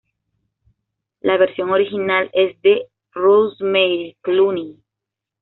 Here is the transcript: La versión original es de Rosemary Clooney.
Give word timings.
La 1.19 1.37
versión 1.37 1.69
original 1.69 2.31
es 2.33 2.59
de 2.63 2.87
Rosemary 3.11 4.17
Clooney. 4.21 4.79